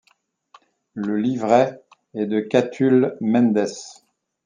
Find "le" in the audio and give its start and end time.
0.95-1.15